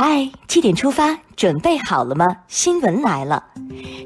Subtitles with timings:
[0.00, 2.26] 嗨，七点出发，准备好了吗？
[2.48, 3.40] 新闻来了，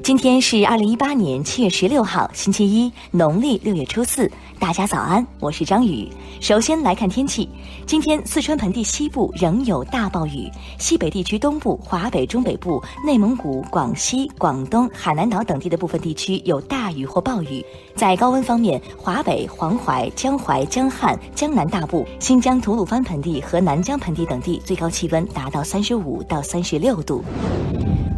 [0.03, 4.31] 今天是二零一八年七月十六号，星期一，农历六月初四。
[4.59, 6.07] 大家早安，我是张宇。
[6.39, 7.49] 首先来看天气，
[7.87, 10.47] 今天四川盆地西部仍有大暴雨，
[10.77, 17.65] 西北地区东部、华北中北部、内蒙古、广西、广东、海南岛等地的部分地区有大雨或暴雨。
[17.95, 27.22] 在高温方面，华北、黄淮、江淮、江汉、江南大部、新疆吐鲁番盆地和南疆盆地等地最高气温达到三十五到三十六度。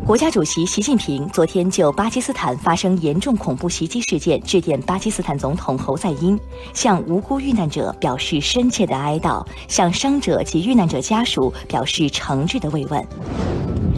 [0.05, 6.39] 国家主席习近平昨天就巴基斯坦发生严重恐怖袭击事件致电巴基斯坦总统侯赛因，
[6.73, 13.03] 向无辜遇难者表示深切的哀悼，向伤者及遇难者家属表示诚挚的慰问。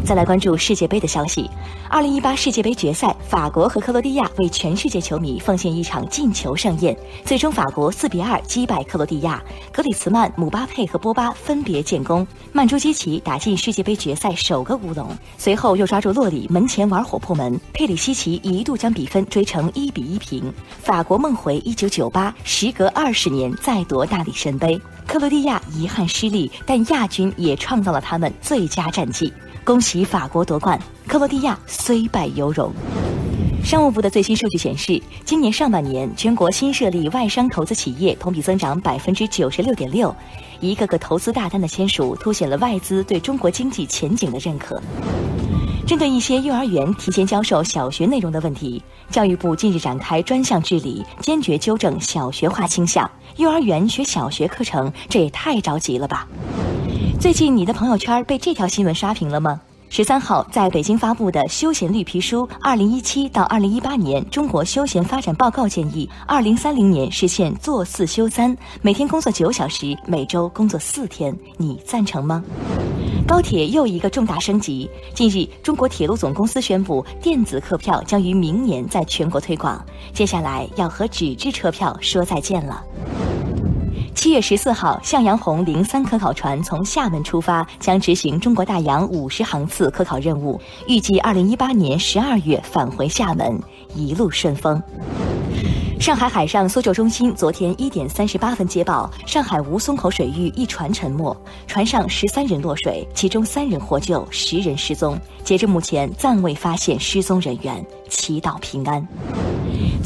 [0.08, 1.50] 再来关注世界杯的消息。
[1.90, 6.98] 二零一八世界杯决赛，法国和克罗地亚为全世界球迷奉献一场进球盛宴。
[7.26, 20.54] 最终，法国四比二击败克罗地亚，格里茨曼、姆巴佩和波巴分别建功，曼朱基奇打进世界杯决赛首个乌龙，随后又抓住洛里门前玩火破门，佩里西奇一度将比分追成一比一平。
[20.82, 24.80] 法国梦回一九九八，时隔二十年再夺大力神杯。
[25.06, 29.34] 克罗地亚遗憾失利，但亚军也创造了他们最佳战绩。
[29.68, 32.72] 恭喜法国夺冠，克罗地亚虽败犹荣。
[33.66, 40.16] 商务部的最新数据显示，今年上半年全国新设立外商投资企业同比增长百分之九十六点六，
[40.62, 44.82] 一个个投资大单的签署，凸显了外资对中国经济前景的认可。
[45.86, 53.10] 针对一些幼儿园提前教授小学内容的问题，教育部近日展开专项治理，坚决纠正小学化倾向。
[53.36, 56.26] 幼儿园学小学课程，这也太着急了吧？
[57.20, 59.60] 最近你的朋友圈被这条新闻刷屏了吗？
[59.90, 72.44] 十三号在北京发布的《休闲绿皮书（二零一七到二零一八年中国休闲发展报告）》建议，二零三零年实现坐四休三，每天工作九小时，每周工作四天，你赞成吗？
[73.28, 79.84] 高铁又一个重大升级，近日中国铁路总公司宣布，电子客票将于明年在全国推广，
[80.14, 82.84] 接下来要和纸质车票说再见了。
[84.18, 93.62] 七月十四号，向阳红零三科考船从厦门出发，将执行中国大洋五十航次科考任务，预计二零一八年十二月返回厦门，
[93.94, 94.82] 一路顺风。
[96.00, 105.16] 上海海上搜救中心昨天一点三十八分接报，上海吴淞口水域一船沉没，船上十三人落水，其中三人获救，十人失踪。
[105.44, 109.08] 截至目前，暂未发现失踪人员，祈祷平安。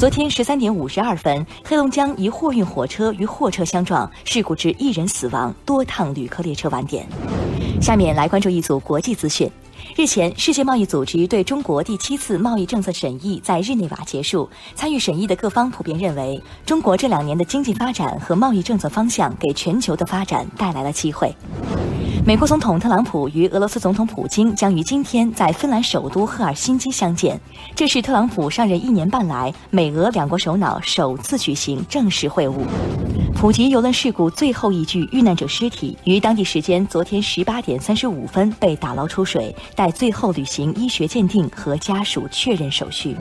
[0.02, 7.06] 昨天十三点五十二分，黑龙江一货运火车与货车相撞，事故致一人死亡，多趟旅客列车晚点。
[7.80, 9.48] 下面来关注一组国际资讯。
[9.94, 14.50] 日前，世界贸易组织对中国第七次贸易政策审议在日内瓦结束。
[14.74, 21.32] 参与审议的各方普遍认为，中国这两年的经济发展和贸易政策方向给全球的发展带来了机会。
[22.24, 27.38] 美国总统特朗普与俄罗斯总统普京将于今天在芬兰首都赫尔辛基相见，
[27.74, 32.64] 这是特朗普上任一年半来美俄两国首脑首次举行正式会晤。
[33.42, 43.16] 普吉游轮事故最后一具遇难者尸体于当地时间昨天十八点三十五分被打捞出水，待最后履行医学鉴定和家属确认手续。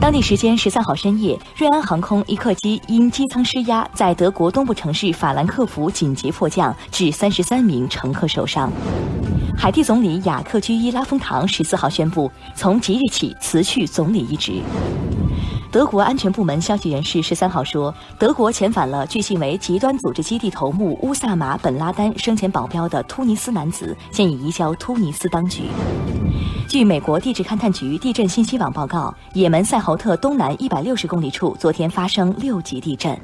[0.00, 8.70] 当地时间十三号深夜，瑞安航空一客机因机舱失压，在德国东部城市法兰克福紧急迫降，致三十三名乘客受伤。
[9.56, 14.62] 海地总理雅克居伊拉丰唐十四号宣布，从即日起辞去总理一职。
[15.70, 25.64] 德国安全部门消息人士十三号说，德国遣返了据信为极端组织基地头目乌萨马·本·拉丹生前保镖的突尼斯男子，现已移交突尼斯当局。
[26.66, 33.18] 据美国地质勘探局地震信息网报告，也门塞侯特东南一百六十公里处昨天发生六级地震。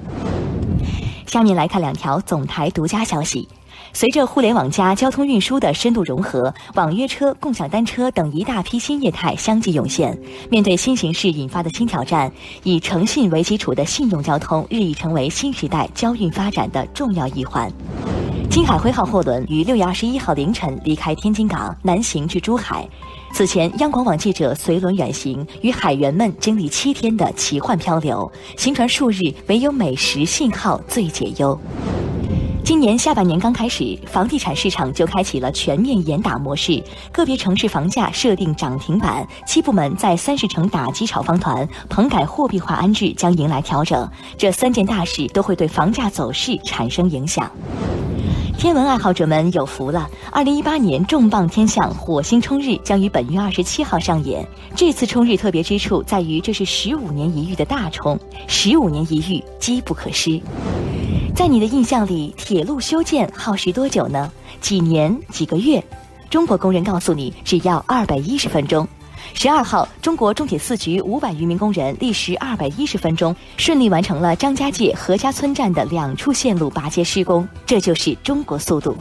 [1.26, 3.48] 下面来看两条总台独家消息。
[3.92, 10.18] 随着互联网加交通运输的深度融合，网约车、共享单车等一大批新业态相继涌现。
[10.50, 12.30] 面对新形势引发的新挑战，
[12.64, 17.70] 以诚信为基础的信用交通日益成为新时代交运发展的重要一环。
[18.50, 22.88] 金海辉号货轮于六月二十一号凌晨离开天津港，南行至珠海。
[23.32, 31.58] 此前，央广网记者随轮远行，与海员们经历七天的奇幻漂流，行船数日，唯有美食信号最解忧。
[32.64, 36.82] 今年下半年刚开始，房地产市场就开启了全面严打模式，
[37.12, 44.08] 个别城市房价设定涨停板，七部门在三十城打击炒房团，棚改货币化安置将迎来调整，
[44.38, 47.50] 这三件大事都会对房价走势产生影响。
[48.56, 54.42] 天文爱好者们有福了，二零一八年重磅天象火星冲日将于本月二十七号上演。
[54.74, 58.18] 这次冲日特别之处在于，这是十五年一遇的大冲，
[58.48, 60.40] 十五年一遇，机不可失。
[61.34, 64.30] 在你的印象里，铁路修建耗时多久呢？
[64.60, 65.18] 几年？
[65.30, 65.82] 几个月？
[66.30, 68.86] 中国工人告诉你只要二百一十分钟。
[69.34, 77.46] 十二号，中国中铁四局五百余名工人历时二百一十分钟，顺利完成了张家界何家村站的两处线路拔接施工。
[77.66, 78.96] 这就是中国速度。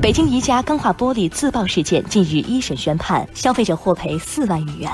[0.00, 4.90] 北京宜家钢化玻璃自爆事件近日一审宣判，消费者获赔四万余元。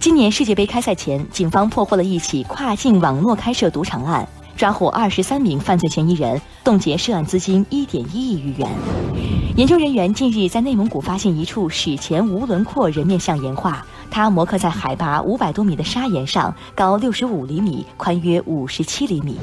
[0.00, 4.26] 今年世界杯开赛前，警方破获了一起跨境网络开设赌场案，
[4.56, 8.68] 抓获二十三名犯罪嫌疑人，冻结涉案资金一点一亿余元。
[9.56, 19.36] 研究人员近日在内蒙古发现一处史前无轮廓人面像岩画，它模刻在海拔五百多米的砂岩上，高六十五厘米，宽约五十七厘米。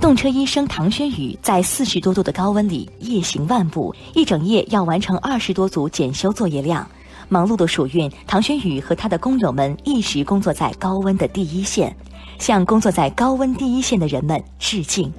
[0.00, 6.86] 动车医生唐轩宇在四十多度的高温里夜行万步，一整夜要完成二十多组检修作业量。
[7.28, 11.96] 忙碌的暑运，唐轩宇和他的工友们一直工作在高温的第一线，
[12.38, 15.12] 向工作在高温第一线的人们致敬。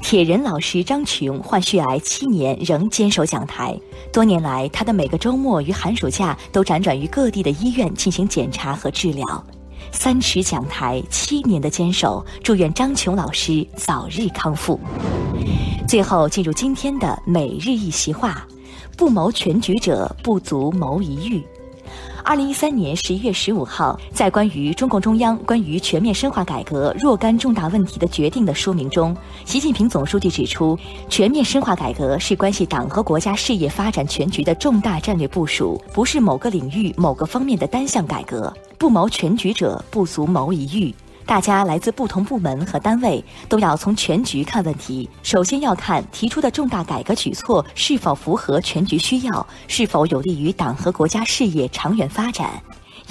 [0.00, 3.78] 铁人老师张琼患血癌七年仍坚守讲台，
[4.12, 9.44] 多年来他的每个周末与寒暑假都辗转于各地的医院进行检查和治疗。
[9.92, 14.80] 三尺讲台，七年的坚守，祝愿张琼老师早日康复。
[15.86, 18.46] 最后进入今天的每日一席话：
[18.96, 21.42] 不谋全局者，不足谋一域。
[22.28, 29.16] 二零一三年十一月十五号，在关于中共中央关于全面深化改革若干重大问题的决定的说明中，
[29.46, 30.78] 习近平总书记指出，
[31.08, 38.52] 全面深化改革是关系党和国家事业发展全局的重大战略部署，不是某个领域某个方面的单项改革。
[38.76, 40.94] 不谋全局者，不足谋一域。
[41.28, 45.06] 大家来自不同部门和单位，都要从全局看问题。
[45.22, 52.58] 首先要看提出的重大改革举措是否符合全局需要，是否有利于党和国家事业长远发展。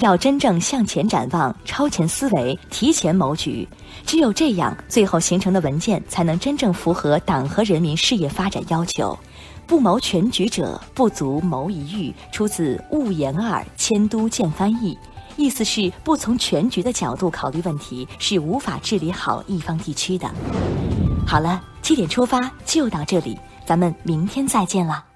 [0.00, 3.66] 要真正向前展望，超前思维，提前谋局。
[4.04, 9.16] 只有这样，最后形成的文件才能真正符合党和人民事业发展要求。
[9.64, 12.12] 不谋全局者，不足谋一域。
[12.32, 14.98] 出自《物言二》，迁都见翻译。
[15.38, 20.28] 意思是不从全局的角度考虑问题，是无法治理好一方地区的。
[21.24, 25.07] 好了，七点出发就到这里，咱们明天再见了。